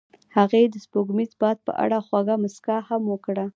هغې 0.37 0.61
د 0.69 0.75
سپوږمیز 0.85 1.31
باد 1.41 1.57
په 1.67 1.71
اړه 1.83 1.97
خوږه 2.07 2.35
موسکا 2.43 2.77
هم 2.87 3.01
وکړه. 3.11 3.45